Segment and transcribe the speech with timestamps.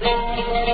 [0.00, 0.69] Thank you.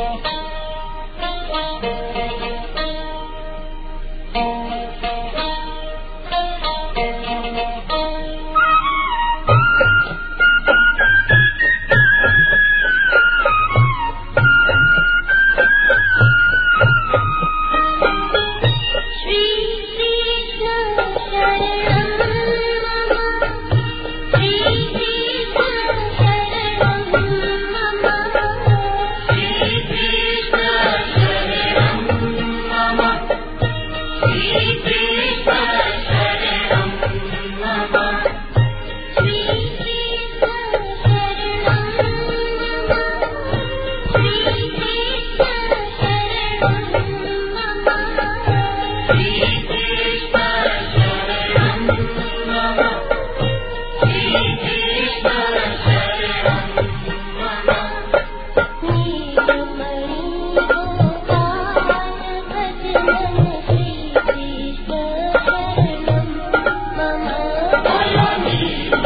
[67.84, 69.05] Bye, Bye,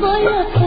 [0.00, 0.65] Baya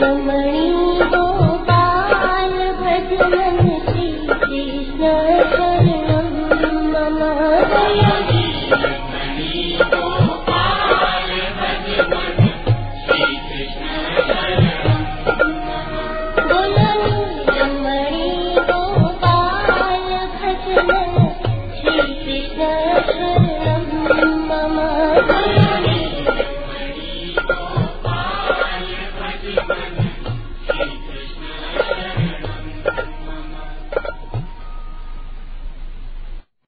[0.00, 0.47] to
[24.48, 25.57] Mama.